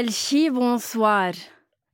[0.00, 1.32] أول شي بونسوار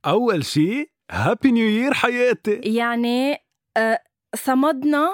[0.05, 3.37] أول شيء happy new year حياتي يعني
[3.77, 3.99] آه،
[4.35, 5.09] صمدنا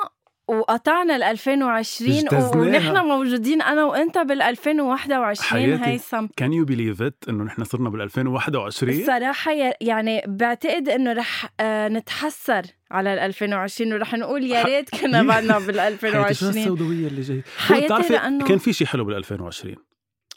[0.47, 2.55] وقطعنا ال 2020 اجتزناها.
[2.58, 5.83] ونحن موجودين أنا وأنت بال 2021 حياتي.
[5.86, 11.14] هيثم can you believe it إنه نحن صرنا بال 2021 الصراحة ي- يعني بعتقد إنه
[11.14, 16.08] رح آه، نتحسر على ال 2020 ورح نقول يا ريت كنا بعدنا بال حياتي شو
[16.08, 19.75] 2020 السوداوية اللي جاي حياتي لأنه- كان في شيء حلو بال 2020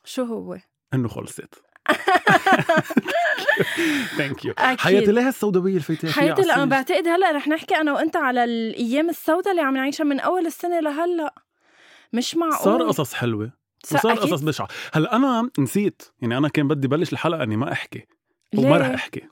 [0.05, 0.57] شو هو؟
[0.95, 1.66] إنه خلصت
[4.17, 4.55] thank you.
[4.59, 9.09] حياتي ليه السوداوية فيها حياتي لأنه عالسنة؟ بعتقد هلا رح نحكي أنا وأنت على الأيام
[9.09, 11.35] السوداء اللي عم نعيشها من أول السنة لهلا
[12.13, 13.51] مش معقول صار قصص حلوة
[13.85, 14.15] صار وصار.
[14.15, 18.07] قصص بشعة هلا أنا نسيت يعني أنا كان بدي بلش الحلقة إني ما أحكي
[18.55, 19.23] وما رح ليه؟ احكي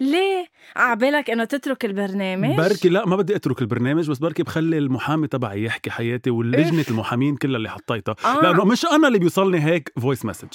[0.00, 5.26] ليه؟ عبالك إنه تترك البرنامج؟ بركي لا ما بدي أترك البرنامج بس بركي بخلي المحامي
[5.26, 6.90] تبعي يحكي حياتي واللجنة إف.
[6.90, 8.40] المحامين كلها اللي حطيتها آه.
[8.42, 10.48] لأنه مش أنا اللي بيوصلني هيك voice message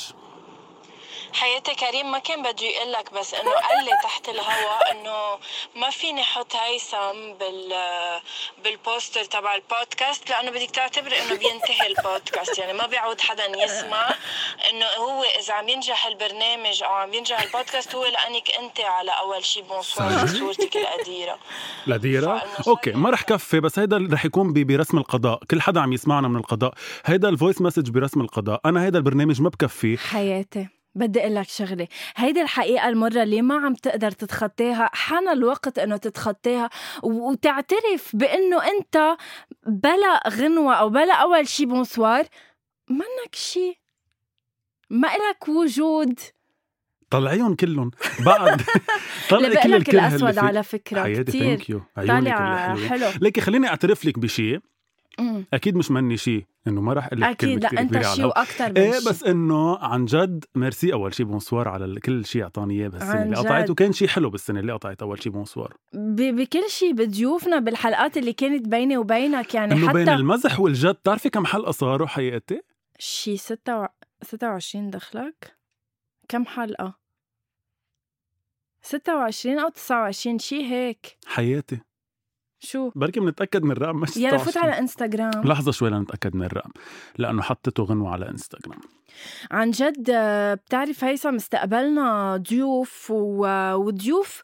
[1.33, 5.39] حياتي كريم ما كان بده يقول لك بس إنه قال لي تحت الهواء إنه
[5.75, 7.73] ما فيني أحط هيثم بال
[8.63, 12.59] بال poster تبع البودكاست لأنه بدك تعتبري إنه بينتهي البودكاست.
[12.59, 14.09] يعني ما بيعود حدا يسمع
[14.69, 19.45] إنه هو إذا عم ينجح البرنامج أو عم ينجح البودكاست هو لأنك أنت على أول
[19.45, 20.27] شي بونسوار.
[20.27, 21.39] صورتك القديرة.
[21.85, 25.39] فإنه okay ما رح كفي بس هيدا رح يكون برسم القضاء.
[25.51, 26.73] كل حدا عم يسمعنا من القضاء.
[27.05, 28.61] هيدا ال voice message برسم القضاء.
[28.65, 29.97] أنا هيدا البرنامج ما بكفي.
[29.97, 30.67] حياتي.
[30.95, 31.87] بدي أقول لك شغلة.
[32.15, 36.69] هيدي الحقيقة المرة اللي ما عم تقدر تتخطاها حان الوقت إنه تتخطاها
[37.03, 39.17] وتعترف بإنه أنت
[39.67, 42.25] بلا غنوة أو بلا أول شي بونسوار
[42.89, 43.79] منك شي.
[44.89, 46.19] ما إلك وجود.
[47.09, 47.91] طلعيهم كلهم.
[48.25, 48.61] بعد
[49.29, 53.07] طلعي كل الكره الأسود على فكرة حياتي كثير thank you عيونك طالع حلو.
[53.21, 54.59] ليكي خليني أعترف لك بشيء.
[55.53, 58.21] أكيد مش مني شيء إنه ما رح أقول لك أكيد لا أنت كبيرة على شي
[58.21, 58.29] الهوا.
[58.37, 58.89] وأكثر من إيه.
[58.89, 63.35] بس إنه عن جد ميرسي أول شي بونسوار على كل شيء أعطاني إياه بهالسنه اللي.
[63.35, 65.77] قطعت وكان شيء حلو بالسنة اللي قطعت أول شي بونسوار.
[65.93, 71.29] بكل شيء بضيوفنا بالحلقات اللي كانت بيني وبينك يعني إنه بين حتى المزح والجد بتعرفي
[71.29, 72.61] كم حلقة صاروا حقيقتي؟
[72.99, 75.57] شي 26 دخلك.
[76.29, 76.99] كم حلقة؟
[78.81, 81.17] 26 أو 29 شي هيك.
[81.25, 81.79] حياتي.
[82.63, 84.63] شو؟ بركي بنتاكد من الرقم مش يلا فوت 26.
[84.71, 85.43] على إنستغرام.
[85.43, 86.71] لحظة شوي لنتأكد من الرقم
[87.17, 88.79] لأنه حطيته غنوة على إنستغرام.
[89.51, 94.41] عن جد آه، بتعرف هيثم استقبلنا ضيوف و- وضيوف.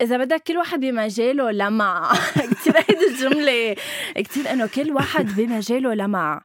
[0.00, 2.12] إذا بدك كل واحد بمجاله لمع
[2.50, 3.74] كثير هيدي الجملة.
[4.16, 6.40] كثير إنه كل واحد بمجاله لمع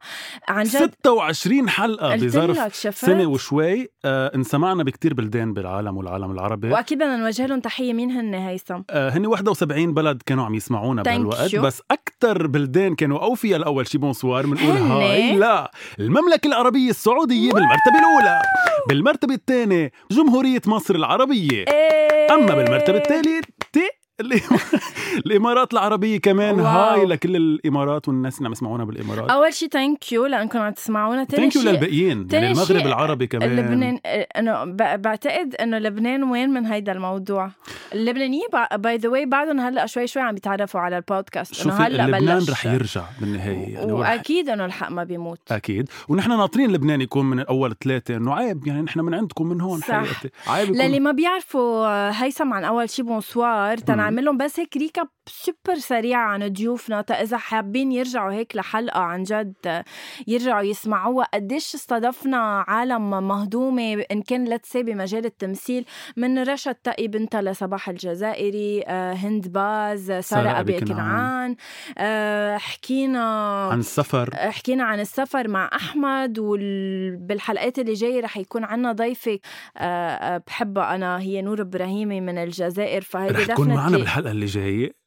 [0.47, 0.91] عن جد.
[1.01, 3.89] 26 حلقة بظرف سنة وشوي.
[4.05, 6.69] آه انسمعنا بكتير بلدان بالعالم والعالم العربي.
[6.71, 7.93] وأكيد بدنا نوجه لهم تحية.
[7.93, 11.55] مين هن هيثم؟ آه هن 71 بلد كانوا عم يسمعونا بهالوقت.
[11.55, 15.71] بس أكثر بلدان كانوا اوفياء الأول شي بونسوار بنقول؟ هاي لا.
[15.99, 18.41] المملكة العربية السعودية بالمرتبة الأولى.
[18.89, 21.65] بالمرتبة الثانية جمهورية مصر العربية.
[21.67, 22.03] إيه.
[22.33, 23.42] أما بالمرتبة الثالثه
[23.73, 24.02] écouté
[25.25, 26.59] الإمارات العربية كمان.
[26.59, 26.65] واو.
[26.65, 29.29] هاي لكل الإمارات والناس اللي عم يسمعونا بالإمارات.
[29.31, 31.23] أول شيء thank you لانكم عم تسمعونا.
[31.25, 33.55] thank you شيء للباقيين يعني المغرب شيء العربي كمان.
[33.55, 33.99] لبنان
[34.37, 37.51] إنه ب- بعتقد إنه لبنان وين من هيدا الموضوع؟
[37.93, 42.39] اللبنانيين by the way بعدهم هلأ شوي شوي عم بيتعرفوا على البودكاست إنه هلأ لبنان
[42.39, 42.49] بلش.
[42.49, 45.39] رح يرجع بالنهاية يعني وأكيد إنه الحق ما بيموت.
[45.51, 45.89] أكيد.
[46.07, 49.79] ونحن ناطرين لبنان يكون من أول ثلاثة إنه عيب يعني نحن من عندكم من هون.
[49.79, 49.87] صح.
[49.87, 51.87] حقيقتي عيب يكون للي ما بيعرفوا
[52.23, 53.77] هيثم عن أول شي bonsoir
[54.21, 56.99] لهم بس هيك recap super سريعة عن ضيوفنا.
[56.99, 59.83] إذا حابين يرجعوا هيك لحلقة عن جد
[60.27, 61.27] يرجعوا يسمعوها.
[61.33, 65.85] قديش استضفنا عالم مهضومة إن كان لتسي بمجال التمثيل
[66.17, 71.55] من رشا تقي بنتها لصباح الجزائري آه، هند باز سارة أبي كنعان.
[71.97, 73.23] آه، حكينا
[73.71, 74.29] عن السفر.
[74.35, 79.39] حكينا عن السفر مع أحمد وبالحلقات اللي جاية رح يكون عنا ضيفة
[79.77, 83.01] آه، بحبها أنا هي نور إبراهيمي من الجزائر.
[83.01, 85.02] فهيدي رح تكون معنا بالحلقة اللي جاية.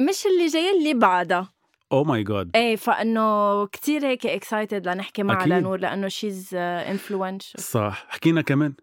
[0.00, 1.52] مش اللي جاي اللي بعدها.
[1.92, 5.46] oh my God إيه فإنه كتير هيك excited لنحكي معها.
[5.46, 8.06] لنور لأنه she's influential صح.
[8.08, 8.74] حكينا كمان.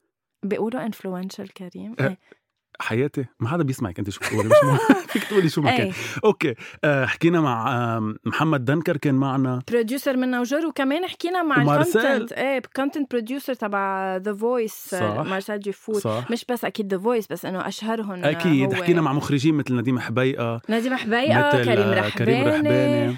[0.43, 1.95] بيقولوا influential كريم.
[1.99, 2.19] أه، إيه.
[2.81, 4.49] حياتي؟ ما حدا بيسمعك انت شو بتقولي.
[5.13, 5.91] فيك تقولي شو ما كان.
[6.25, 9.61] okay آه حكينا مع آه محمد دنكر كان معنا.
[9.71, 11.61] producer منا وجر وكمان حكينا مع.
[11.61, 15.01] ال content إيه content producer تبع The Voice صح.
[15.01, 18.73] مارسيل جيفور مش بس أكيد The Voice بس إنه أشهرهم أكيد.
[18.73, 22.11] هو حكينا مع مخرجين مثل نديم حبيقة نديم حبيقة مثل كريم آه، رحباني.
[22.11, 23.15] كريم رحباني.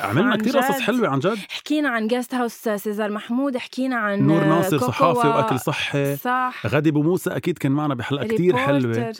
[0.00, 0.58] عملنا كثير.
[0.58, 1.38] قصص حلوة عن جد.
[1.48, 4.78] حكينا عن guest house سيزار محمود حكينا عن نور ناصر.
[4.78, 6.16] صحافي وأكل صحي.
[6.16, 6.66] صح.
[6.66, 9.12] غادي أبو موسى أكيد كان معنا بحلقة كتير حلوة.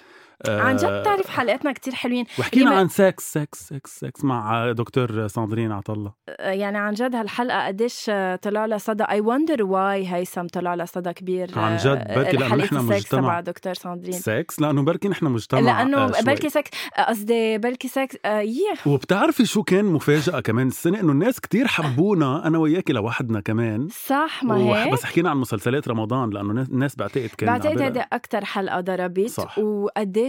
[0.49, 2.25] عن جد تعرف حلقاتنا كتير حلوين.
[2.39, 6.13] وحكينا عن سكس سكس سكس سكس مع دكتور ساندرين عطلة.
[6.39, 8.11] يعني عن جد هالحلقة قديش
[8.43, 9.05] طلع لها صدى.
[9.05, 13.21] I wonder why هيثم طلع لها صدى كبير عن جد، بركي لأنه نحن مجتمع.
[13.21, 14.13] تبع دكتور ساندرين.
[14.13, 16.23] سكس لأنه بركي نحن مجتمع لأنه آه،.
[16.23, 16.71] بلكي سكس
[17.09, 22.47] قصدي بلكي سكس آه، يه وبتعرفي شو كان مفاجأة كمان السنة؟ إنه الناس كتير حبونا
[22.47, 23.89] أنا وياكي لوحدنا كمان.
[24.07, 28.45] صح ما هيك؟ بس حكينا عن مسلسلات رمضان لأنه الناس- بعتقد كان بعتقد هيدي أكتر
[28.45, 29.29] حلقة ضربت.
[29.29, 29.59] صح.
[29.59, 30.28] وقديش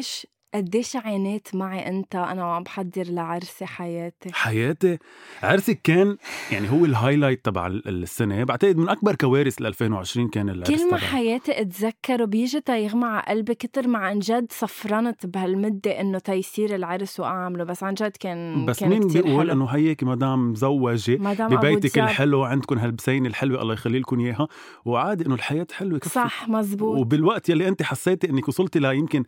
[0.53, 4.97] قديش عانيت معي أنت أنا وعم بحضر لعرسي حياتي حياتي
[5.43, 6.17] عرسك كان
[6.51, 10.67] يعني هو ال highlight تبع ال- السنة بعتقد من أكبر كوارث ل 2020 كان العرس
[10.69, 10.99] كل ما تبعي.
[11.09, 17.19] حياتي أتذكره بيجي تيغمى على قلبي كتر ما عن جد صفرنت بهالمدة إنه تيصير العرس
[17.19, 19.49] وأعمله بس عن جد كان بس كان مين كتير بيقول.
[19.49, 21.99] إنه هيك مدام مزوجة مدام ببيتك.
[21.99, 24.47] الحلو عندكم هالبسينة الحلوة الله يخلي لكم إياها
[24.85, 26.09] وعادي إنه الحياة حلوة كفي.
[26.09, 29.23] صح مزبوط وبالوقت يلي أنت حسيتي إنك وصلتي ليمكن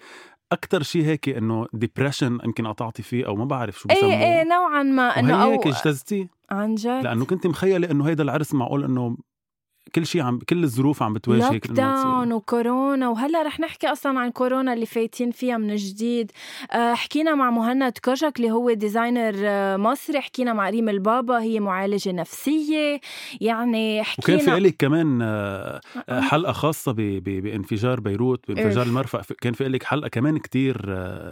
[0.52, 4.14] أكثر شيء هيك إنه ديبرشن يمكن قطعتي فيه أو ما بعرف شو بسموه.
[4.14, 7.04] إيه إيه نوعا ما إنه أو اجتزتي؟ عن جد.
[7.04, 9.18] لأنه كنت مخيلة إنه هيدا العرس معقول إنه
[9.96, 14.74] كل شيء عم كل الظروف عم بتواجهك lockdown وكورونا وهلأ رح نحكي أصلا عن كورونا
[14.74, 16.32] اللي فايتين فيها من جديد.
[16.72, 21.60] آه، حكينا مع مهند كوجك اللي هو designer آه، مصري حكينا مع ريم البابا هي
[21.60, 23.00] معالجة نفسية.
[23.42, 24.06] يعني وكان
[24.40, 28.86] حكينا في لك كمان آه، حلقة خاصة ب- ب- بانفجار بيروت بانفجار.
[28.86, 29.22] المرفأ.
[29.42, 30.78] كان في لك حلقة كمان كتير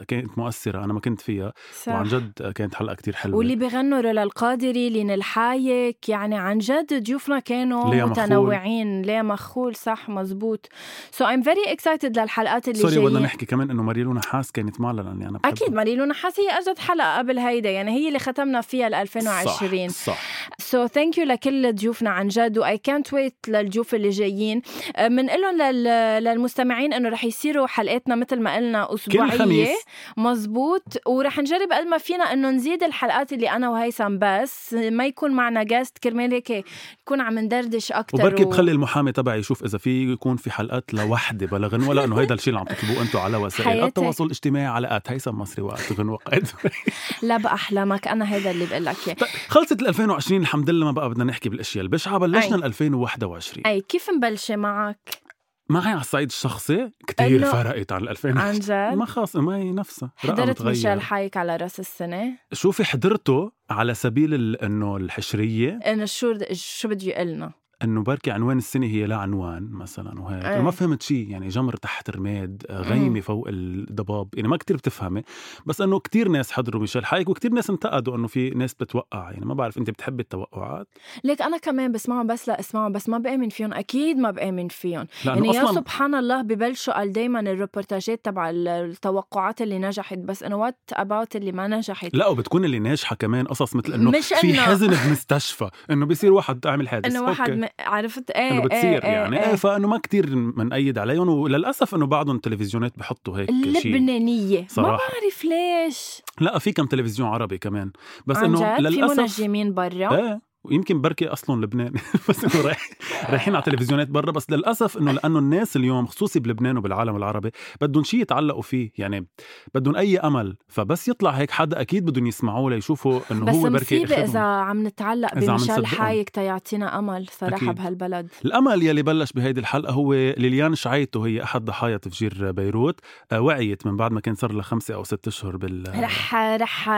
[0.07, 1.53] كانت مؤثرة أنا ما كنت فيها.
[1.83, 1.91] صح.
[1.93, 3.37] وعن جد كانت حلقة كتير حلوة.
[3.37, 8.05] واللي بغنوا رولا القادري لين الحايك يعني عن جد ضيوفنا كانوا ليا
[8.49, 9.01] متنوعين.
[9.01, 10.69] ليا مخول صح مزبوط.
[11.11, 15.01] so I'm very excited للحلقات اللي sorry بدنا نحكي كمان إنه ماريلو نحاس كانت معنا
[15.01, 15.51] لاني أنا بحبها.
[15.51, 19.89] أكيد ماريلو نحاس هي أجت حلقة قبل هيدا يعني هي اللي ختمنا فيها ال 2020
[19.89, 20.19] صح, صح.
[20.59, 24.61] so thank you لكل ضيوفنا عن جد واي كانت ويت للضيوف اللي جايين.
[24.99, 29.29] بنقول لهم لل- للمستمعين إنه رح يصيروا حلقاتنا مثل ما قلنا أسبوعية.
[29.37, 29.69] خميس.
[30.17, 30.83] مزبوط.
[31.07, 35.63] ورح نجرب قد ما فينا إنه نزيد الحلقات اللي أنا وهيثم بس ما يكون معنا
[35.63, 36.65] جاست كرمال هيك
[37.01, 41.45] نكون عم ندردش أكثر وبركي بخلي المحامي تبعي يشوف إذا في يكون في حلقات لوحده
[41.45, 43.83] بلا غنوه لأنه هيدا الشيء اللي عم تطلبوه أنتم على وسائل.
[43.83, 45.11] التواصل الاجتماعي على آت.
[45.11, 46.47] هيثم مصري وآت غنوه قائد
[47.23, 49.15] لا باحلامك أنا هذا اللي بقول لك إياه.
[49.15, 52.55] طيب خلصت ال 2020 الحمد لله ما بقى بدنا نحكي بالأشياء البشعه بلشنا.
[52.55, 55.29] ال 2021 أي كيف مبلشة معك؟
[55.71, 59.55] معي على الصعيد الشخصي كتير إنه- فرقت عن ال 2000 عن جد؟ ما خاص ما
[59.57, 65.79] هي نفسها حضرت ميشيل حايك على رأس السنة؟ شوفي حضرته على سبيل إنه الحشرية.
[65.85, 67.51] إنه شو شو بده يقلنا
[67.83, 70.45] إنه بركي عنوان السنة هي لا عنوان مثلا وهيك.
[70.45, 74.27] أنا ما فهمت شيء يعني جمر تحت رماد آه، غيمة فوق الضباب.
[74.35, 75.21] يعني ما كتير بتفهمي.
[75.65, 79.31] بس إنه كتير ناس حضروا ميشيل حايك وكتير ناس انتقدوا إنه في ناس بتوقع.
[79.31, 80.87] يعني ما بعرف انت بتحبي التوقعات؟
[81.23, 83.09] ليك أنا كمان بسمعهم بس لا اسمعهم بس.
[83.09, 83.73] ما بآمن فيهم.
[83.73, 85.07] أكيد ما بآمن فيهم.
[85.25, 90.17] يعني يا أصلا سبحان الله ببلشوا قال دايما الروبورتاجات تبع ال- التوقعات اللي نجحت.
[90.17, 94.11] بس إنه وات اباوت اللي ما نجحت؟ لا وبتكون اللي ناجحة كمان قصص مثل إنه
[94.11, 97.05] في إنه- حزن بمستشفى إنه بيصير واحد عامل حادث.
[97.05, 97.68] إنه واحد.
[97.79, 99.39] عرفت؟ إيه إنه بتصير إيه يعني.
[99.39, 99.49] إيه.
[99.49, 103.65] إيه فإنه ما كتير منأيد عليهم وللأسف إنه بعضهم التلفزيونات بحطوا هيك شيء.
[103.95, 104.61] اللبنانية.
[104.61, 104.97] ما صراحة.
[104.97, 106.21] بعرف ليش.
[106.41, 107.91] لا في كم تلفزيون عربي كمان.
[108.25, 110.17] بس إنه جد؟ في للأسف منجمين برا.
[110.17, 110.48] إيه.
[110.63, 111.99] ويمكن بركي اصلهم لبناني
[112.29, 112.89] بس إنه رايح
[113.29, 114.31] رايحين على تلفزيونات برا.
[114.31, 117.51] بس للأسف إنه لأنه الناس اليوم خصوصي بلبنان وبالعالم العربي
[117.81, 118.91] بدهم شيء يتعلقوا فيه.
[118.97, 119.27] يعني
[119.75, 120.57] بدهم أي أمل.
[120.67, 124.19] فبس يطلع هيك حدا أكيد بدهم يسمعوه ليشوفوا إنه بس هو بركي أخدهم.
[124.19, 125.85] إذا عم نتعلق بمشال.
[125.85, 127.75] حايك تيعطينا أمل صراحة أكيد.
[127.75, 128.27] بهالبلد.
[128.45, 131.23] الأمل يلي بلش بهيدي الحلقة هو ليليان شعيتو.
[131.25, 132.99] هي أحد ضحايا تفجير بيروت.
[133.31, 136.89] آه، وعيت من بعد ما كان صار لها خمسة أو ست أشهر بال رح رح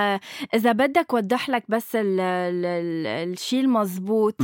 [0.53, 4.41] إذا بدك وضح لك بس ال- ال- ال- الشيء المزبوط.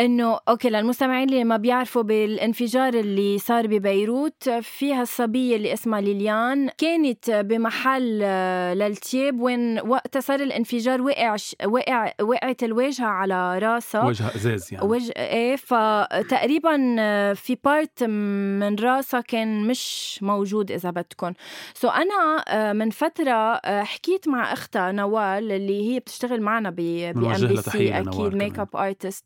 [0.00, 6.68] إنه okay للمستمعين اللي ما بيعرفوا بالانفجار اللي صار ببيروت فيها الصبية اللي اسمها ليليان.
[6.78, 14.04] كانت بمحل آه، للتياب وين وقتها صار الانفجار وقع وقع وقعت الواجهة على راسها.
[14.04, 14.86] وجهها إزاز يعني.
[14.86, 21.32] وجه إيه فتقريبا آه، في part من راسها كان مش موجود إذا بدكم
[21.74, 27.12] so أنا آه، من فترة حكيت مع أختها نوال اللي هي بتشتغل معنا ب بي
[27.12, 28.34] بنوجه MBC أكيد.
[28.44, 29.24] makeup artist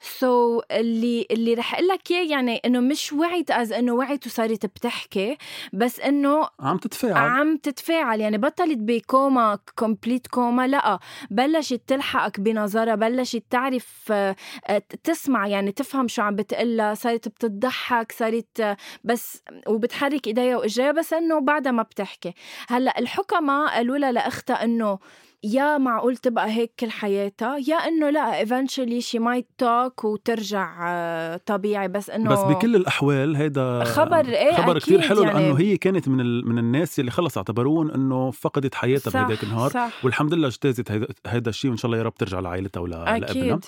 [0.00, 4.66] so اللي اللي رح أقول لك إياه يعني إنه مش وعيت as إنه وعيت وصارت
[4.66, 5.36] بتحكي
[5.72, 7.30] بس إنه عم تتفاعل.
[7.30, 8.20] عم تتفاعل.
[8.20, 10.98] يعني بطلت ب coma complete coma لا
[11.30, 14.36] بلشت تلحقك بنظرها بلشت تعرف آه،
[15.04, 21.40] تسمع يعني تفهم شو عم بتقلها صارت بتضحك صارت بس وبتحرك إيديها وإجريها بس إنه
[21.40, 22.34] بعدها ما بتحكي.
[22.68, 24.98] هلأ الحكماء قالوا لها لأختها إنه
[25.44, 31.36] يا معقول تبقى هيك كل حياتها؟ يا إنه لا eventually she might talk وترجع آه،
[31.46, 35.38] طبيعي بس إنه بس بكل الأحوال هيدا خبر إيه خبر أكيد حلو يعني.
[35.38, 36.48] لأنه هي كانت من ال...
[36.48, 39.70] من الناس اللي خلص اعتبروهم إنه فقدت حياتها بهداك النهار.
[39.70, 40.04] صح.
[40.04, 43.60] والحمد لله اجتازت هيدا, هيدا الشيء وإن شاء الله يا رب ترجع لعائلتها ولا لأبنها.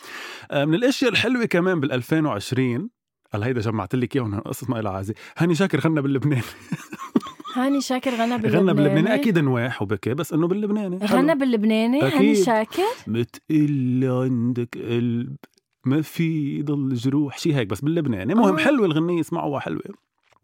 [0.51, 2.91] آه، من الأشياء الحلوة كمان بال 2020
[3.35, 6.43] هلا هيدا جمعت لك إياهم قصص ما لها عازي هاني شاكر غنى باللبناني.
[7.55, 9.15] هاني شاكر غنى باللبناني غنى باللبناني.
[9.15, 10.97] أكيد نواح وبكى بس إنه باللبناني.
[10.97, 12.35] غنى باللبناني هاني.
[12.35, 12.83] شاكر.
[13.07, 15.37] متقل عندك قلب
[15.87, 17.39] ما في ضل جروح.
[17.39, 18.33] شي هيك بس باللبناني.
[18.33, 18.59] المهم آه.
[18.59, 19.83] حلوة الغنية اسمعوها حلوة.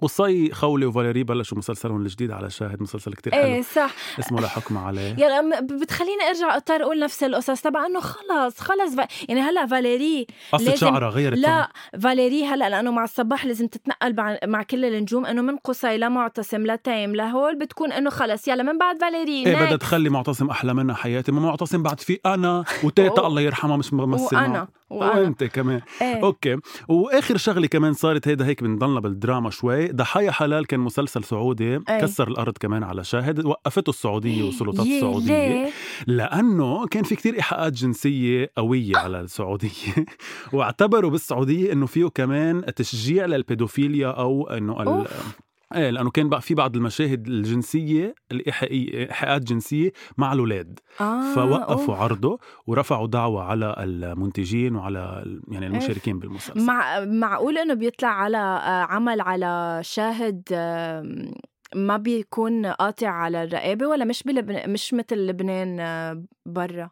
[0.02, 3.42] وصي خولي وفاليري بلشوا مسلسلهم الجديد على شاهد مسلسل كتير حلو.
[3.42, 3.90] إيه صح.
[4.18, 5.12] اسمه لا حكم عليه.
[5.14, 7.60] م- بتخليني أرجع اضطر أقول نفس القصص.
[7.60, 9.28] تبع إنه خلص خلص ف...
[9.28, 11.38] يعني هلأ فاليري قصة لازم- شعرها غيرت.
[11.38, 11.68] لا
[12.02, 16.66] فاليري هلأ لأنه مع الصباح لازم تتنقل مع, مع كل النجوم إنه من قصي لمعتصم
[16.66, 18.48] لتيم لهول بتكون إنه خلص.
[18.48, 19.76] يلا من بعد فاليري إيه بدها.
[19.76, 21.32] تخلي معتصم أحلى منها حياتي.
[21.32, 24.36] ما معتصم بعد في أنا وتيتا الله يرحمها مش ممثل.
[24.36, 25.80] وأنا وأنت كمان.
[26.02, 26.22] إيه.
[26.22, 26.56] okay.
[26.88, 29.89] وآخر شغلة كمان صارت هيدا هيك بنضلنا بالدراما شوي.
[29.92, 32.00] ضحايا حلال كان مسلسل سعودي أي.
[32.00, 35.70] كسر الأرض كمان على شاهد وقفته السعودية والسلطات يي السعودية؟
[36.06, 39.70] لأنه كان في كتير إيحاءات جنسية قوية على السعودية
[40.52, 45.06] واعتبروا بالسعودية إنه فيه كمان تشجيع للبيدوفيليا أو إنه.
[45.74, 50.78] إيه لأنه كان بقى في بعض المشاهد الجنسية الايحائيه إيحاءات جنسية مع الأولاد.
[51.00, 52.02] آه فوقفوا أوف.
[52.02, 56.66] عرضه ورفعوا دعوة على المنتجين وعلى يعني المشاركين بالمسلسل.
[56.66, 60.42] مع معقول إنه بيطلع على آه، عمل على شاهد
[61.74, 66.90] ما بيكون قاطع على الرقابة ولا مش بلبنان مش مثل لبنان آه، برا؟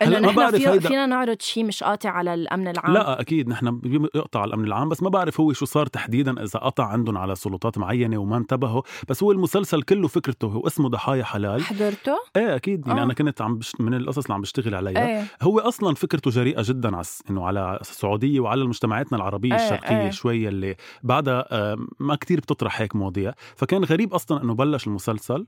[0.00, 3.20] هلأ انه ما بعرف في هيدا- فينا نعرض شيء مش قاطع على الأمن العام لا
[3.20, 7.18] أكيد نحن بيقطع الأمن العام بس ما بعرف هو شو صار تحديدا إذا قطع عندهم
[7.18, 12.16] على سلطات معينة وما انتبهوا بس هو المسلسل كله فكرته هو اسمه ضحايا حلال حضرته؟
[12.36, 13.04] إيه أكيد يعني آه.
[13.04, 13.72] أنا كنت عم بش...
[13.80, 17.78] من القصص اللي عم بشتغل عليها إيه هو أصلا فكرته جريئة جدا على إنه على
[17.80, 20.10] السعودية وعلى مجتمعاتنا العربية إيه، الشرقية إيه.
[20.10, 25.46] شوي اللي بعدها آه، ما كتير بتطرح هيك مواضيع فكان غريب أصلا إنه بلش المسلسل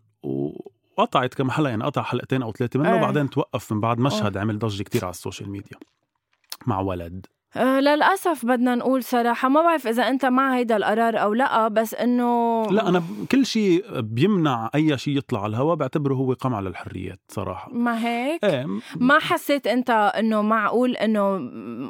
[0.99, 2.99] وقطعت كم حلقة يعني قطع حلقتين أو ثلاثة منه إيه.
[2.99, 5.79] وبعدين توقف من بعد مشهد عمل ضجة كتير على ال social media.
[6.67, 7.27] مع ولد.
[7.57, 11.95] آه للأسف بدنا نقول صراحة ما بعرف إذا أنت مع هيدا القرار أو لأ بس
[11.95, 17.21] إنه لا أنا كل شيء بيمنع أي شيء يطلع على الهواء بعتبره هو قمع للحريات
[17.29, 17.73] صراحة.
[17.73, 18.67] ما هيك؟ إيه.
[18.97, 21.39] ما حسيت أنت إنه معقول إنه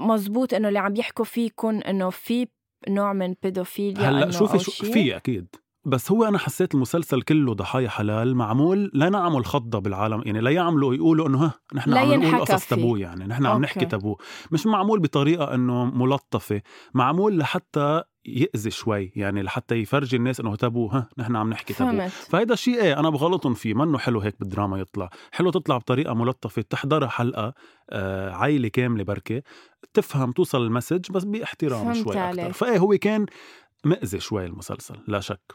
[0.07, 2.47] مزبوط إنه اللي عم يحكوا فيه يكون إنه في
[2.89, 5.47] نوع من بيدوفيليا هلأ شوفي شو؟ في أكيد.
[5.87, 10.51] بس هو أنا حسيت المسلسل كله ضحايا حلال معمول لا نعمل خضة بالعالم يعني لا
[10.51, 12.77] يعملوا يقولوا إنه ها نحن عم نقول قصص فيه.
[12.77, 13.91] تابو يعني نحن عم نحكي أوكي.
[13.91, 14.17] تابو
[14.51, 16.63] مش معمول بطريقة إنه ملطفة
[16.95, 22.09] معمول لحتى يأذي شوي يعني لحتى يفرجي الناس إنه تابو ها نحن عم نحكي تابو
[22.09, 26.63] فهيدا الشيء إيه أنا بغلطهم فيه منه حلو هيك بالدراما يطلع حلو تطلع بطريقة ملطفة
[26.63, 27.55] تحضرها حلقة
[27.91, 29.43] آه عائلة كاملة بركي
[29.95, 32.19] تفهم توصل ال message بس باحترام شوي.
[32.31, 33.27] أكثر فإيه هو كان
[33.85, 35.55] مأذي شوي المسلسل لا شك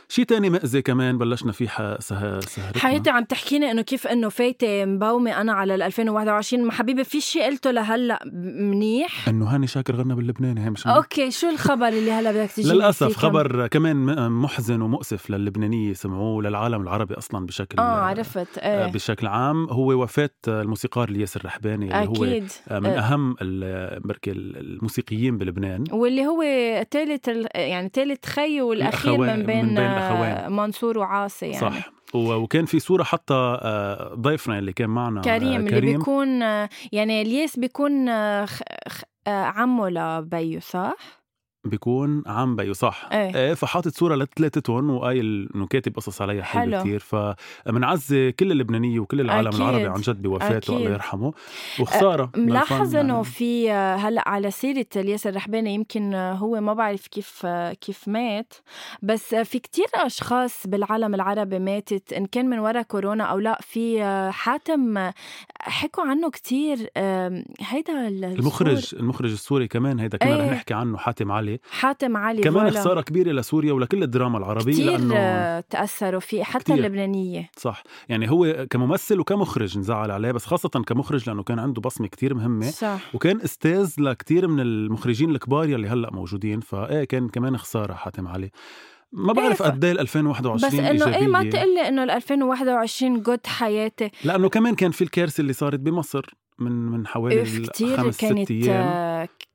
[0.11, 1.99] شيء تاني مأذي كمان بلشنا فيه.
[1.99, 7.03] سهرتنا؟ حياتي عم تحكيني إنه كيف إنه فايتة مبومه أنا على ال 2021 ما حبيبي
[7.03, 8.19] في شيء قلته لهلأ
[8.59, 12.73] منيح؟ إنه هاني شاكر غنى باللبناني هي مش okay شو الخبر اللي هلأ بدك تجي
[12.73, 18.57] للأسف خبر كمان محزن ومؤسف للبنانية سمعوه للعالم العربي أصلا بشكل آه عرفت.
[18.57, 18.91] آه، إيه.
[18.91, 19.67] بشكل عام.
[19.69, 22.49] هو وفاة الموسيقار الياس الرحباني اللي هو أكيد.
[22.69, 22.99] آه، من آه.
[22.99, 23.35] أهم
[23.99, 25.83] بركي الموسيقيين بلبنان.
[25.91, 26.43] واللي هو
[26.91, 30.49] ثالث يعني ثالث خي والأخير من بين, من بين آه،.
[30.49, 35.57] منصور وعاصي يعني صح وكان في صورة حتى آه، ضيفنا اللي كان معنا كريم آه،
[35.57, 36.41] اللي بيكون
[36.91, 38.09] يعني الياس بيكون
[38.45, 41.20] خ- خ- عمه لبيو صح؟
[41.65, 43.35] بيكون عم بيو صح إيه.
[43.35, 46.79] إيه فحاطط صورة لثلاثتهم وقايل إنه كاتب قصص عليها حلوة حلو.
[46.97, 46.99] كثير
[47.65, 49.61] فمنعزي كل اللبنانية وكل العالم أكيد.
[49.61, 50.77] العربي عن جد بوفاته.
[50.77, 51.33] الله يرحمه
[51.79, 53.23] وخسارة ملاحظ للفن إنه يعني.
[53.25, 58.07] في آه، هلأ على سيرة الياس الرحباني يمكن آه، هو ما بعرف كيف آه، كيف
[58.07, 58.53] مات
[59.01, 63.57] بس آه، في كتير أشخاص بالعالم العربي ماتت إن كان من وراء كورونا أو لأ
[63.61, 65.13] في آه، حاتم آه،
[65.61, 70.51] حكوا عنه كتير آم، هيدا ال- المخرج المخرج السوري كمان هيدا كنا رح إيه.
[70.51, 72.79] نحكي عنه حاتم علي حاتم علي كمان فوالا.
[72.79, 76.75] خسارة كبيرة لسوريا ولكل الدراما العربية كتير لأنه تأثروا فيه حتى كتير.
[76.75, 77.49] اللبنانية.
[77.57, 77.83] صح.
[78.09, 82.65] يعني هو كممثل وكمخرج نزعل عليه بس خاصة كمخرج لأنه كان عنده بصمة كتير مهمة.
[82.65, 82.99] صح.
[83.13, 88.49] وكان أستاذ لكتير من المخرجين الكبار يلي هلأ موجودين فايه كان كمان خسارة حاتم علي.
[89.13, 91.59] ما بعرف قد إيه ال 2021 بس إنه إيه ما إيجابية.
[91.59, 94.11] تقلي إنه ال 2021 جود حياتي.
[94.23, 96.25] لأنه كمان كان في الكارثة اللي صارت بمصر
[96.59, 97.45] من من حوالي
[97.97, 98.87] خمس ست أيام.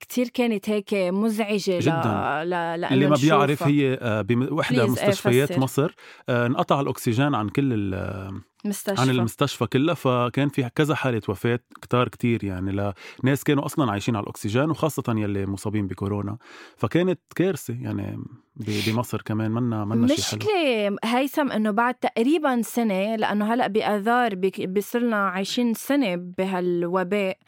[0.08, 2.44] كتير كانت هيك مزعجة جداً.
[2.44, 2.46] ل...
[2.46, 2.50] ل...
[2.50, 3.62] لأنه اللي ما بيعرف.
[3.62, 5.60] هي آه، بوحده Please، مستشفيات إيه، فسر.
[5.60, 5.94] مصر
[6.28, 11.58] آه، انقطع الأكسجين عن كل ال- مستشفى عن المستشفى كلها فكان في كذا حالة وفاة
[11.82, 12.92] كتار كتير يعني
[13.24, 16.36] لناس كانوا أصلا عايشين على الأكسجين وخاصة يلي مصابين بكورونا
[16.76, 18.18] فكانت كارثة يعني
[18.56, 24.34] بمصر كمان منا منا شيء حلو مشكلة هيثم إنه بعد تقريبا سنة لأنه هلأ بآذار
[24.68, 27.38] بصرنا عايشين سنة بهالوباء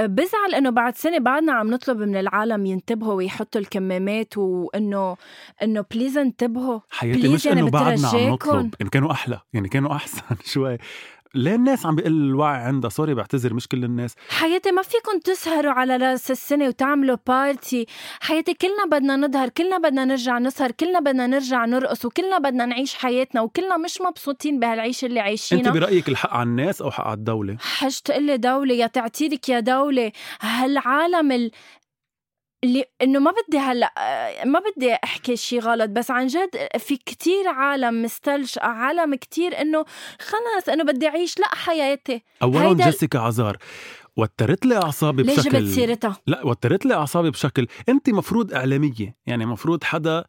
[0.00, 5.16] بزعل إنه بعد سنة بعدنا عم نطلب من العالم ينتبهوا ويحطوا الكمامات وإنه
[5.62, 8.28] إنه please انتبهوا حياتي please مش يعني إنه بعدنا عم.
[8.28, 10.22] نطلب إن كانوا أحلى يعني كانوا أحسن
[10.52, 10.78] شوي
[11.34, 12.90] ليه الناس عم بقل الوعي عندها.
[12.90, 14.14] sorry بعتذر مش كل الناس.
[14.28, 17.86] حياتي ما فيكم تسهروا على رأس السنة وتعملوا party
[18.20, 22.94] حياتي كلنا بدنا نظهر كلنا بدنا نرجع نسهر كلنا بدنا نرجع نرقص وكلنا بدنا نعيش
[22.94, 27.56] حياتنا وكلنا مش مبسوطين بهالعيش اللي عايشينها برأيك الحق على الناس أو حق على الدولة؟
[27.60, 30.12] حج تقلي دولة يا تعتيرك يا دولة.
[30.40, 31.50] هالعالم ال...
[32.64, 33.92] اللي إنه ما بدي هلأ
[34.44, 39.84] ما بدي أحكي شيء غلط بس عن جد في كتير عالم مستلج عالم كتير إنه
[40.20, 42.22] خلص إنه بدي أعيش لأ حياتي.
[42.84, 43.56] ال- جيسيكا عزار
[44.16, 49.16] وترت لي أعصابي ليش بشكل جبت سيرتها لا وترت لي أعصابي بشكل أنت مفروض إعلامية
[49.26, 50.24] يعني مفروض حدا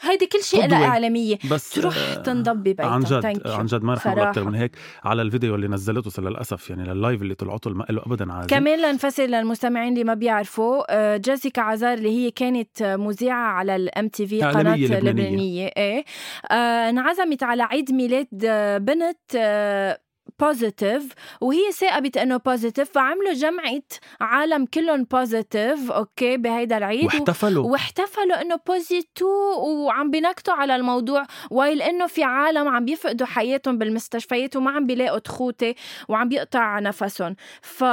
[0.00, 0.66] هيدي كل شيء.
[0.66, 3.42] لها إعلامية بس تروح آه، تنضبي بيتها عن جد.
[3.46, 4.20] عن جد ما رح نقول.
[4.20, 8.02] أكثر من هيك على الفيديو اللي نزلته للأسف يعني لل live اللي طلعته ما له
[8.06, 13.46] ابدا عازم كمان لنفسر للمستمعين اللي ما بيعرفوا آه، جيسيكا عزار اللي هي كانت مذيعة
[13.48, 14.86] على الام تي في لبنانية.
[14.98, 16.04] لبنانية إيه
[16.50, 16.54] آه،
[16.88, 18.28] انعزمت على عيد ميلاد
[18.84, 19.36] بنت
[20.40, 21.08] positive
[21.40, 23.82] وهي ثاقبت إنه positive فعملوا جمعة
[24.20, 27.66] عالم كلهم positive okay بهيدا العيد و- واحتفلوا.
[27.70, 29.26] واحتفلوا إنه positive
[29.64, 31.22] وعم بينكتوا على الموضوع.
[31.50, 35.74] وايل إنه في عالم عم بيفقدوا حياتهم بالمستشفيات وما عم بيلاقوا تخوتة
[36.08, 37.36] وعم بيقطع نفسهم.
[37.62, 37.84] ف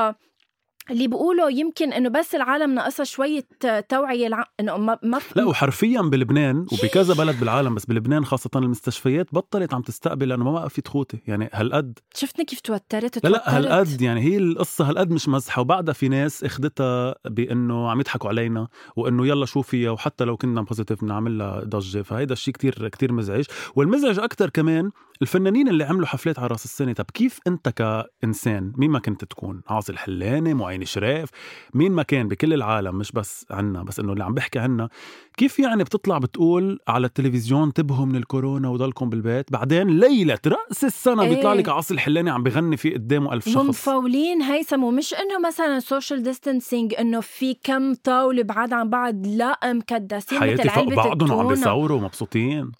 [0.89, 3.43] اللي بيقولوا يمكن إنه بس العالم ناقصها شوية
[3.89, 4.45] توعية الع...
[4.59, 9.81] إنه ما, ما لا وحرفيا بلبنان وبكذا بلد بالعالم بس بلبنان خاصة المستشفيات بطلت عم
[9.81, 13.57] تستقبل لأنه ما بقى في تخوتة يعني هالقد شفتني كيف توترت لا لا.
[13.57, 15.61] هالقد يعني هي القصة هالقد مش مزحة.
[15.61, 20.61] وبعدها في ناس اخدتها بأنه عم يضحكوا علينا وأنه يلا شو فيها وحتى لو كنا
[20.61, 22.01] positive بنعمل لها ضجة.
[22.01, 23.45] فهيدا الشيء كتير كتير مزعج.
[23.75, 24.91] والمزعج أكتر كمان
[25.23, 29.61] الفنانين اللي عملوا حفلات على راس السنة طب كيف أنت كإنسان مين ما كنت تكون؟
[29.67, 31.29] عاصي الحلاني معين شريف
[31.73, 34.89] مين ما كان؟ بكل العالم مش بس عنا بس إنه اللي عم بحكي عنا.
[35.37, 41.23] كيف يعني بتطلع بتقول على التلفزيون انتبهوا من الكورونا وضلكم بالبيت بعدين ليلة رأس السنة
[41.23, 41.35] إيه.
[41.35, 43.55] بيطلع لك عاصي الحلاني عم بغني في قدامه ألف شخص.
[43.55, 49.59] ومفاولين هيثم ومش إنه مثلا social distancing إنه في كم طاولة بعاد عن بعض لا
[49.73, 51.47] مكدسين حياتي فوق بعضهم وعم.
[51.47, 52.71] بيصوروا ومبسوطين.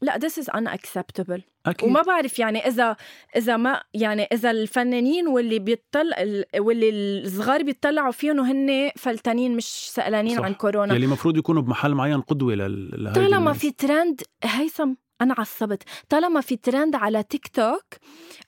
[0.00, 2.96] لا this is unacceptable أكيد وما بعرف يعني إذا
[3.36, 6.16] إذا ما يعني إذا الفنانين واللي بيطلع
[6.58, 10.44] واللي الصغار بيطلعوا فيهم وهن فلتانين مش سألانين صح.
[10.44, 13.52] عن كورونا يلي المفروض يكونوا بمحل معين قدوة لل طالما.
[13.52, 15.82] في ترند هيثم أنا عصبت.
[16.08, 17.84] طالما في ترند على تيك توك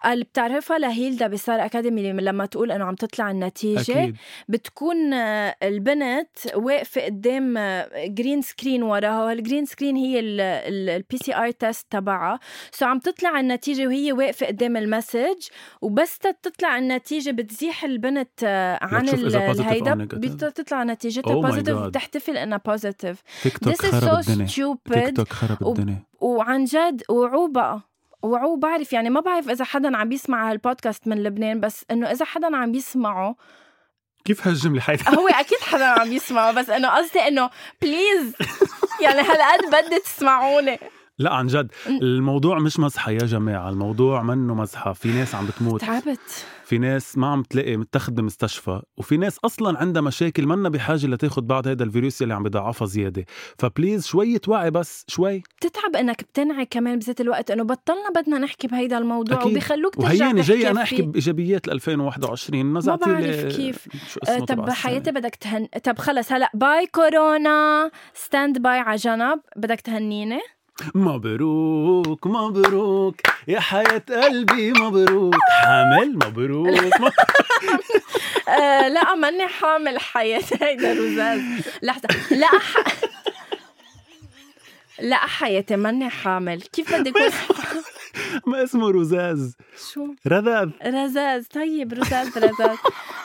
[0.06, 4.16] اللي بتعرفها لهيلدا بستار أكاديمي لما تقول إنه عم تطلع النتيجة أكيد.
[4.48, 7.54] بتكون آه، البنت واقفة قدام
[7.96, 12.40] جرين سكرين وراها والجرين سكرين هي البي سي ار تيست تبعها.
[12.72, 15.48] سو عم تطلع النتيجة وهي واقفة قدام المسج
[15.82, 19.94] وبس تطلع النتيجة بتزيح البنت آه، عن الهيدا.
[20.04, 21.82] بتطلع نتيجتها Oh بوزيتيف God.
[21.82, 24.46] بتحتفل إنها بوزيتيف تيك توك This is خرب so الدنيا.
[24.46, 25.14] تيك stupid.
[25.14, 26.09] توك خرب وب- الدنيا.
[26.20, 27.80] وعن جد وعوا بقى
[28.22, 32.24] وعوا بعرف يعني ما بعرف إذا حدا عم بيسمع هالبودكاست من لبنان بس إنه إذا
[32.24, 33.36] حدا عم بيسمعه
[34.24, 37.50] كيف هالجملة حيث؟ هو أكيد حدا عم يسمعه بس إنه قصدي إنه
[37.82, 38.34] please
[39.00, 40.78] يعني هالقد بدي تسمعوني.
[41.20, 41.72] لا عن جد.
[41.88, 44.92] الموضوع مش مزحة يا جماعة الموضوع منه مزحة.
[44.92, 45.80] في ناس عم بتموت.
[45.80, 46.46] تعبت.
[46.64, 48.82] في ناس ما عم تلاقي متاخد بمستشفى.
[48.96, 53.24] وفي ناس أصلا عندها مشاكل منا بحاجة لتاخد بعد هذا الفيروس اللي عم بضعفها زيادة.
[53.58, 55.42] ف please شوية وعي بس شوي.
[55.56, 59.50] بتتعب إنك بتنعي كمان بذات الوقت إنه بطلنا بدنا نحكي بهيدا الموضوع أكيد.
[59.50, 61.02] وبيخلوك ترجع وهياني تحكي جاي أنا أحكي.
[61.02, 63.88] بإيجابيات 2021 ما ما بعرف كيف.
[64.46, 64.70] تبع طب.
[64.70, 67.90] حياتي بدك تهن طب خلص هلا bye كورونا.
[68.14, 69.40] stand by على جنب.
[69.56, 70.40] بدك تهنيني؟
[70.94, 73.20] مبروك مبروك.
[73.48, 75.34] يا حياة قلبي مبروك.
[75.62, 76.94] حامل مبروك.
[78.48, 81.40] آه لا ماني حامل حياتي هيدا رزاز
[81.82, 82.08] لحظة.
[82.30, 82.76] لا ح...
[85.00, 86.60] لا حياتي ماني حامل.
[86.60, 87.22] كيف بدي اكون
[88.46, 89.56] ما اسمه رزاز.
[89.92, 91.46] شو؟ رذاذ رزاز.
[91.46, 92.78] طيب رزاز رزاز.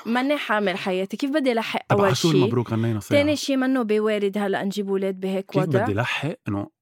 [0.06, 1.18] ماني حامل حياتي.
[1.18, 5.46] كيف بدي لحق أول شيء مبروك غنينا تاني شيء منه بوارد هلا نجيب أولاد بهيك
[5.46, 6.75] كيف وضع؟ بدي لحق إنه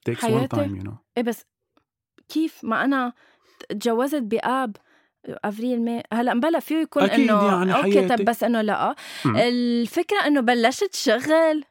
[0.00, 0.94] it takes one time you know.
[1.16, 1.44] إيه بس
[2.28, 3.12] كيف ما أنا
[3.68, 4.76] تجوزت بآب
[5.28, 8.08] أفريل ماي هلأ مبلا فيه يكون إنه يعني okay.
[8.08, 8.94] طب بس إنه لا.
[9.26, 11.64] الفكرة إنه بلشت شغل.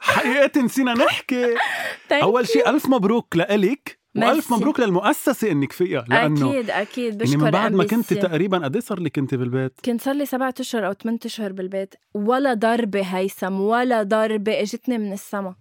[0.00, 1.54] حياتي نسينا نحكي.
[2.12, 4.52] أول شيء ألف مبروك لإلك وألف.
[4.52, 7.04] مبروك للمؤسسة إنك فيها لأنه أكيد أكيد.
[7.12, 7.84] يعني بشكر من بعد ما.
[7.84, 11.18] كنت تقريبا قد إيه صار لك أنت بالبيت؟ كنت صار لي سبعة أشهر أو ثمان
[11.24, 11.94] أشهر بالبيت.
[12.14, 15.54] ولا ضربة هيثم ولا ضربة إجتني من السما.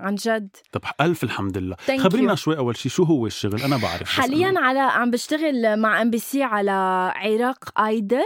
[0.00, 0.56] عن جد.
[0.72, 1.76] طب ألف الحمد لله.
[1.76, 2.38] Thank خبرينا you.
[2.38, 6.18] شوي أول شيء شو هو الشغل؟ أنا بعرف حاليا على عم بشتغل مع ام بي
[6.18, 6.70] سي على
[7.16, 8.22] عراق Idol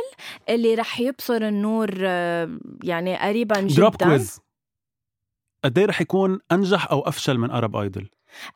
[0.49, 3.75] اللي رح يبصر النور آه، يعني قريبا جدا.
[3.77, 4.41] drop quiz
[5.65, 8.09] قد إيه رح يكون أنجح أو أفشل من Arab Idol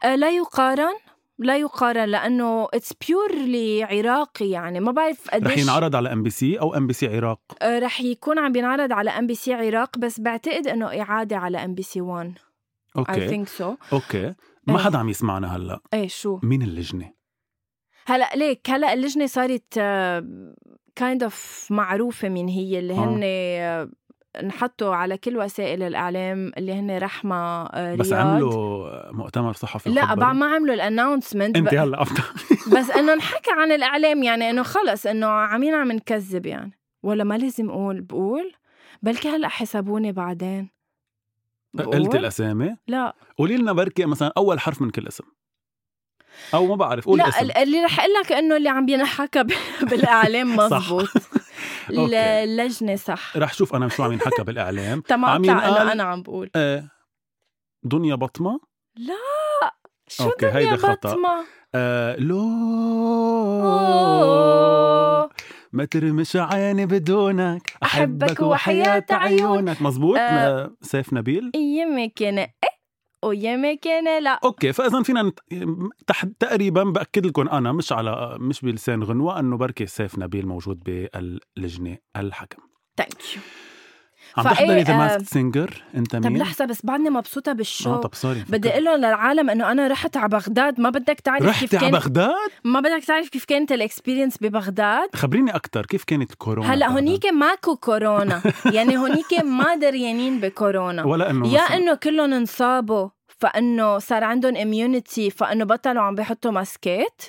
[0.04, 0.94] آه، لا يقارن
[1.38, 6.30] لا يقارن لأنه it's purely عراقي يعني ما بعرف قديش رح ينعرض على ام بي
[6.30, 9.54] سي أو ام بي سي عراق؟ آه، رح يكون عم بينعرض على ام بي سي
[9.54, 12.38] عراق بس بعتقد إنه إعادة على ام بي سي 1
[12.98, 13.28] اي أوكي.
[13.28, 14.34] ثينك سو أوكي.
[14.66, 14.84] ما إيه.
[14.84, 15.80] حدا عم يسمعنا هلأ.
[15.94, 17.12] إيه شو؟ مين اللجنة؟
[18.06, 19.74] هلأ ليك هلأ اللجنة صارت
[20.96, 23.04] kind of معروفة مين هي اللي آه.
[23.04, 23.90] هن آه،
[24.40, 28.26] انحطوا على كل وسائل الإعلام اللي هن رحمة آه، بس رياض.
[28.26, 32.04] عملوا مؤتمر صحفي لا؟ بعد ما عملوا ال announcement أنت هلأ.
[32.76, 36.78] بس إنه انحكى عن الإعلام يعني إنه خلص إنه عمين عم نكذب يعني.
[37.02, 38.52] ولا ما لازم أقول بقول
[39.02, 40.70] بلكي هلأ حسبوني بعدين.
[41.76, 43.14] قلت؟ الأسامي؟ لا.
[43.38, 45.24] قولي لنا بركي مثلا أول حرف من كل اسم.
[46.54, 49.42] أو ما بعرف قول لا اسم ال- اللي رح أقول لك إنه اللي عم بينحكى
[49.42, 49.52] ب-
[49.90, 50.56] بالإعلام.
[50.56, 51.08] مزبوط.
[51.90, 53.36] اللجنه صح.
[53.36, 55.00] رح شوف أنا شو عم ينحكى بالإعلام.
[55.08, 56.50] تما عم ينقال- إنه أنا عم بقول.
[56.56, 56.88] آه
[57.82, 58.60] دنيا بطمة؟
[60.08, 61.16] شو okay، دنيا هيدا خطأ.
[61.74, 62.38] آه لو.
[65.72, 69.40] ما ترمش عيني بدونك أحبك أحبك وحياة وحياة عيون.
[69.52, 70.16] عيونك مزبوط.
[70.18, 70.76] آه.
[70.82, 72.78] سيف نبيل يمك أنا إيه
[73.24, 75.32] ويمك أنا لا okay فاذا فينا.
[76.06, 80.80] تحت تقريبا بأكد لكم أنا مش على مش بلسان غنوة أنه بركي سيف نبيل موجود
[80.84, 82.62] باللجنة الحكم
[82.96, 83.42] thank you
[84.38, 87.67] عم تحضري ذا آه، ماسك سينجر أنت طب مين؟ لحظة بس بعدني مبسوطة آه بال
[87.67, 90.80] show طب sorry بدي أقول لهم للعالم إنه أنا رحت على بغداد.
[90.80, 95.08] ما بدك تعرف كيف رحتي على بغداد؟ ما بدك تعرف كيف كانت ال experience ببغداد.
[95.14, 98.42] خبريني أكثر كيف كانت كورونا هلأ؟ هونيك ماكو كورونا.
[98.74, 101.06] يعني هونيك ما دريانين بكورونا.
[101.06, 107.10] ولا إنه يا إنه كلهم انصابوا فإنه صار عندهم immunity فإنه بطلوا عم بيحطوا masks
[107.10, 107.22] ات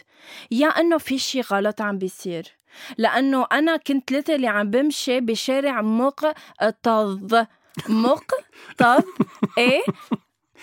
[0.51, 2.58] يا إنه في شيء غلط عم بيصير.
[2.97, 7.45] لأنه أنا كنت literally عم بمشي بشارع مكتظ
[7.89, 9.03] مكتظ
[9.57, 9.81] إيه؟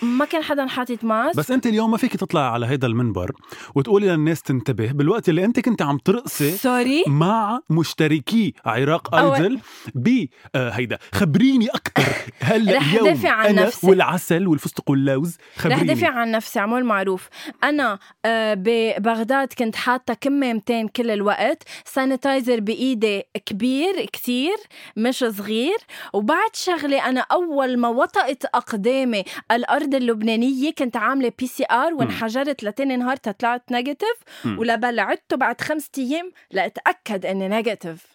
[0.01, 3.31] ما كان حدا حاطط mask بس أنت اليوم ما فيك تطلعي على هيدا المنبر
[3.75, 4.91] وتقولي للناس تنتبه.
[4.91, 9.59] بالوقت اللي أنت كنت عم ترقصي sorry مع مشتركي عراق Idol
[9.95, 10.97] ب آه هيدا.
[11.13, 12.03] خبريني أكثر
[12.41, 13.87] هلا رح دافع عن أنا نفسي.
[13.87, 15.83] والعسل والفستق واللوز؟ رح خبريني.
[15.93, 17.29] دافع عن نفسي عمول معروف.
[17.63, 21.63] أنا آه، ببغداد كنت حاطة كمامتين كل الوقت.
[21.85, 24.55] sanitizer بإيدي كبير كتير
[24.97, 25.77] مش صغير.
[26.13, 32.97] وبعد شغلة أنا أول ما وطأت أقدامي الأرض الأرض اللبنانية كنت عاملة PCR وانحجرت لتاني
[32.97, 34.59] نهار طلعت negative مم.
[34.59, 38.05] ولبل عدته بعد خمسة أيام لأتأكد إني negative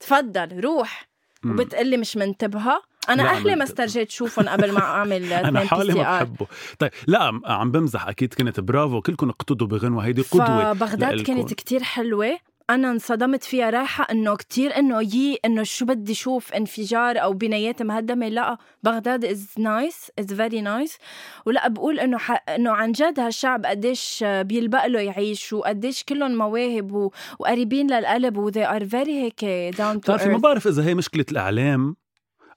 [0.00, 1.08] تفضل روح.
[1.46, 2.82] وبتقلي مش منتبهة.
[3.08, 3.64] أنا أهلي ما.
[3.64, 6.46] استرجيت شوفهم قبل ما أعمل أنا حالي ما بحبه.
[6.78, 8.08] طيب لا عم- بمزح.
[8.08, 9.00] أكيد كنت برافو.
[9.00, 10.04] كلكم اقتدوا بغنوة.
[10.06, 11.34] هيدي قدوة فبغداد لإلكن.
[11.36, 12.38] كانت كتير حلوة.
[12.70, 17.82] أنا انصدمت فيها رايحة إنه كتير إنه يي إنه شو بدي شوف انفجار أو بنايات
[17.82, 20.98] مهدمة لا بغداد is nice is very nice
[21.46, 22.44] ولا بقول إنه ح...
[22.48, 27.10] إنه عن جد هالشعب قديش بيلبق له يعيش وقديش كلهم مواهب و...
[27.38, 29.40] وقريبين للقلب و they are very هيك
[29.74, 31.96] down to بتعرفي ما بعرف إذا هي مشكلة الإعلام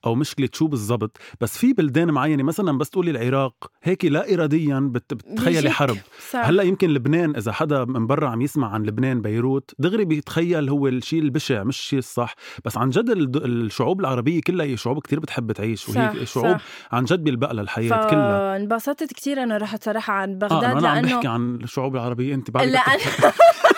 [0.06, 4.80] أو مشكله شو بالضبط بس في بلدان معينة مثلا بس تقولي العراق هيك لا اراديا
[4.80, 5.13] بت...
[5.13, 5.70] بتخيلي.
[5.70, 5.98] حرب
[6.32, 6.48] صح.
[6.48, 10.88] هلأ يمكن لبنان إذا حدا من برا عم يسمع عن لبنان بيروت دغري بيتخيل هو
[10.88, 12.36] الشيء البشع مش الشيء الصح
[12.66, 13.10] بس عن جد
[13.46, 16.62] الشعوب العربية كلها هي شعوب كتير بتحب تعيش وهي صح، شعوب صح.
[16.92, 20.96] عن جد بيلبق لها الحياة كلها فانبسطت كتير أنا رحت صراحة عن بغداد أنا عم
[20.96, 22.82] لأنه بحكي عن الشعوب العربية أنت بعد لأن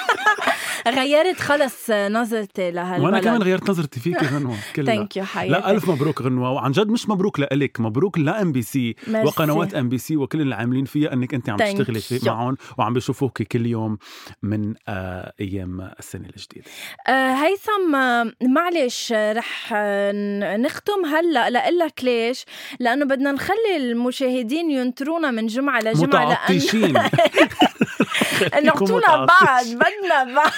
[0.88, 4.56] غيرت خلص نظرتي لهالبلد وأنا كمان غيرت نظرتي فيك غنوة.
[4.76, 6.52] thank you لا ألف مبروك غنوة.
[6.52, 8.96] وعن جد مش مبروك لإلك مبروك لإم بي سي.
[9.24, 12.02] وقنوات إم بي سي وكل اللي عاملين فيها إنك أنت عم تشتغلي.
[12.26, 13.98] معهم وعم بيشوفوك كل يوم
[14.44, 16.66] من آه أيام السنة الجديدة.
[17.08, 19.74] آه، هيثم آه، معلش رح
[20.58, 22.46] نختم هلأ لقلك ليش؟
[22.80, 26.60] لأنه بدنا نخلي المشاهدين ينطرونا من جمعة لجمعة لأن
[28.42, 30.52] متعطشين نعطونا بعض بدنا بعض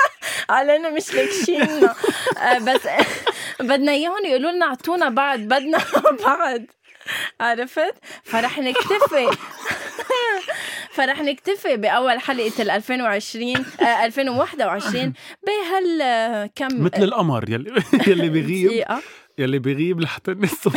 [0.50, 1.94] علينا مش لاكشينا
[2.38, 2.80] آه، بس
[3.68, 5.78] بدنا إياهم يقولوا لنا أعطونا بعض بدنا
[6.26, 6.60] بعض
[7.40, 9.30] عرفت؟ فرح نكتفي.
[10.92, 15.12] فرح نكتفي بأول حلقة ال 2020 آه 2021
[15.46, 18.84] بهال آه، كم؟ مثل القمر يلي يلي بيغيب.
[19.38, 20.68] يلي بيغيب لحتى الناس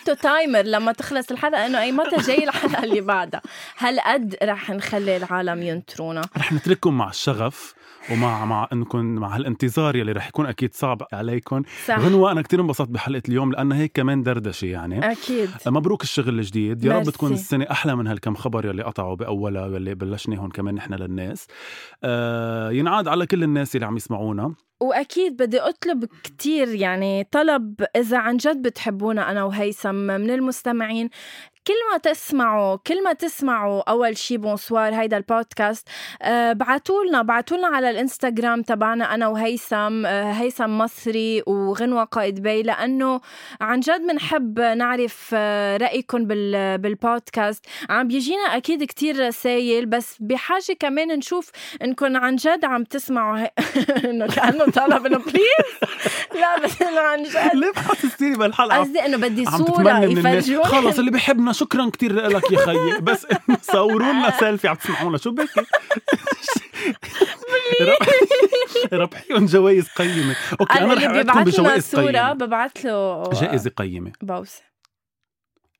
[0.00, 3.40] يحطوا تايمر لما تخلص الحلقة إنه أي متى جاي الحلقة اللي بعدها.
[3.78, 7.74] هالقد رح نخلي العالم ينطرونا رح نترككم مع الشغف
[8.10, 11.98] ومع مع انكم مع هالانتظار يلي رح يكون أكيد صعب عليكم صح.
[11.98, 15.12] غنوة أنا كتير انبسطت بحلقة اليوم لأنها هيك كمان دردشة يعني.
[15.12, 15.50] أكيد.
[15.66, 16.84] مبروك الشغل الجديد.
[16.84, 17.10] يا رب.
[17.10, 21.46] تكون السنة أحلى من هالكم خبر يلي قطعوا بأولها واللي بلشناهم كمان نحن للناس.
[22.04, 24.54] آه ينعاد على كل الناس اللي عم يسمعونا.
[24.80, 31.10] وأكيد بدي أطلب كتير يعني طلب إذا عن جد بتحبونا أنا وهيثم من المستمعين
[31.66, 35.88] كل ما تسمعوا كل ما تسمعوا أول شي bonsoir هيدا البودكاست
[36.22, 42.42] آه بعتوا لنا بعتوا لنا على الإنستغرام تبعنا أنا وهيثم آه هيثم مصري وغنوة قائد
[42.42, 43.20] بي لأنه
[43.60, 50.76] عن جد بنحب نعرف آه رايكم بال بالبودكاست عم بيجينا أكيد كتير رسائل بس بحاجة
[50.80, 51.50] كمان نشوف
[51.82, 53.46] انكم عن جد عم تسمعوا.
[54.10, 55.90] إنه كأنه طلب انه please
[56.34, 60.64] لا بس انه عن جد ليه بحسستيني بالحلقة؟ قصدي إنه بدي صورة يفرجوني.
[60.64, 63.00] خلص اللي بحبنا شكرا كتير لك يا خيي.
[63.08, 63.26] بس
[63.62, 65.48] صوروا لنا سيلفي عم تسمعونا؟ شو بك؟
[68.92, 70.36] ربحيهم جوائز قيمة.
[70.60, 72.32] okay أنا رح لنا بجوائز صورة قيمة.
[72.32, 74.12] ببعت له جائزة قيمة.
[74.22, 74.62] بوسه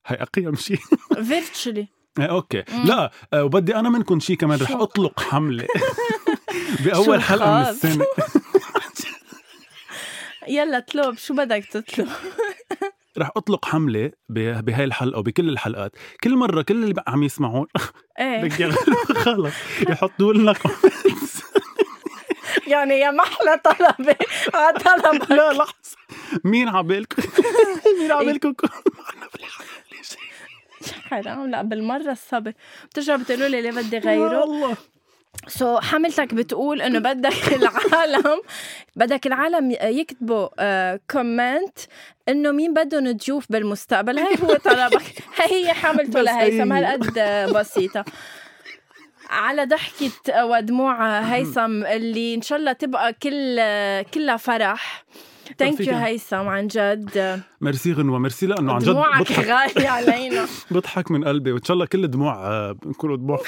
[0.06, 0.78] هي أقيم شيء
[1.22, 2.64] virtually إيه، okay.
[2.84, 5.66] لا آه، وبدي أنا منكم شيء كمان رح؟ أطلق حملة.
[6.84, 8.04] بأول حلقة من؟ السنة.
[10.48, 12.08] يلا اطلب شو بدك تطلب؟
[13.18, 15.92] رح أطلق حملة بهاي الحلقة وبكل الحلقات.
[16.22, 17.66] كل مرة كل اللي عم يسمعون
[18.20, 18.48] إيه.
[19.24, 19.54] خلص.
[19.88, 20.54] يحطوا لنا.
[22.66, 24.16] يعني يا محلى طلبة
[24.54, 25.96] على طلب لا لحظة.
[26.44, 27.22] مين عبالكم؟
[28.00, 28.52] مين عبالكم؟
[29.32, 30.16] بالحلقة ليش
[31.10, 31.50] حرام.
[31.50, 32.54] لا بالمرة الصبي
[32.90, 34.76] بترجع بتقولوا لي ليه بدي غيره؟
[35.48, 38.40] so so, حملتك بتقول إنه بدك العالم
[38.96, 41.78] بدك العالم يكتبوا comment
[42.28, 44.18] إنه مين بدهم ضيوف بالمستقبل.
[44.18, 45.02] هي هو طلبك.
[45.40, 46.72] هي هي حملته لهيثم.
[46.72, 46.84] هي.
[46.84, 48.04] هالقد آه، بسيطة.
[49.30, 53.56] على ضحكة ودموع هيثم اللي إن شاء الله تبقى كل
[54.14, 55.04] كلها فرح.
[55.58, 55.80] thank.
[55.80, 57.42] you هيثم عن جد.
[57.60, 58.18] ميرسي غنوة.
[58.18, 60.46] ميرسي لأنه عن جد دموعك غالية علينا.
[60.70, 63.40] بضحك من قلبي وإن شاء الله كل دموع آه، بنكونوا دموع.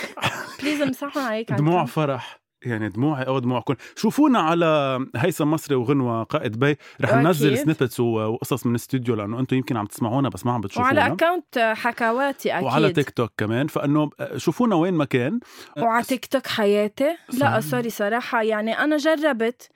[0.62, 2.42] please امسحوا عليك دموع فرح.
[2.64, 6.76] يعني دموعي أو دموعكم شوفونا على هيثم مصري وغنوة قائد بي.
[7.00, 7.14] رح.
[7.14, 10.86] ننزل snippets وقصص من الاستوديو لأنه أنتم يمكن عم تسمعونا بس ما عم بتشوفونا.
[10.86, 12.64] وعلى account حكواتي أكيد.
[12.64, 13.66] وعلى تيك توك كمان.
[13.66, 15.40] فأنه شوفونا وين ما كان.
[15.78, 17.16] وعلى تيك توك حياتي.
[17.32, 17.60] لا.
[17.60, 19.68] sorry صراحة يعني أنا جربت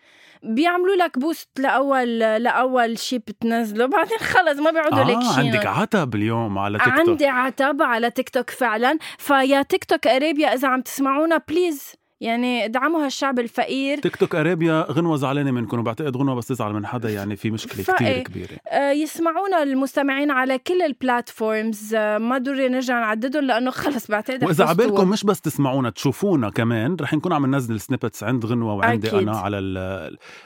[0.55, 5.67] بيعملوا لك boost لأول لأول شيء بتنزله بعدين خلص ما بيعودوا لك آه شيء عندك
[5.67, 8.99] عتب اليوم على تيك توك عندي عتب على تيك توك فعلا.
[9.19, 14.87] فيا تيك توك ارابيا إذا عم تسمعونا please يعني ادعموا هالشعب الفقير تيك توك أرابيا
[14.93, 18.25] غنوة زعلانة منكم وبعتقد غنوة بس تزعل من حدا يعني في مشكلة فإيه.
[18.25, 24.07] كبيرة آه، يسمعونا المستمعين على كل ال platforms آه، ما ضروري نرجع نعددهم لأنه خلص
[24.11, 24.65] بعتقد وإذا.
[24.65, 29.19] عبالكم مش بس تسمعونا تشوفونا كمان رح نكون عم ننزل snippets عند غنوة وعندي أكيد.
[29.29, 29.59] أنا على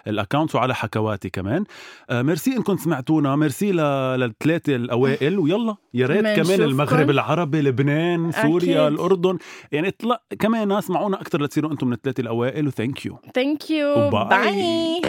[0.07, 1.65] ال account وعلى حكواتي كمان
[2.11, 6.61] آه ميرسي إنكم سمعتونا ميرسي للثلاثه الأوائل ويلا يا ريت كمان.
[6.63, 8.93] المغرب العربي لبنان سوريا أكيد.
[8.93, 9.39] الأردن
[9.73, 14.11] يعني اطلع كمان اسمعونا أكثر لتصيروا أنتم من الثلاثة الأوائل و thank you thank you.
[14.11, 15.01] bye